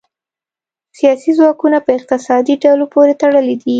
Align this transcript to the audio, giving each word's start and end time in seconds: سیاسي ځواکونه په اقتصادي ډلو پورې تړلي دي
سیاسي 0.97 1.31
ځواکونه 1.39 1.77
په 1.85 1.89
اقتصادي 1.97 2.55
ډلو 2.63 2.85
پورې 2.93 3.13
تړلي 3.21 3.55
دي 3.61 3.69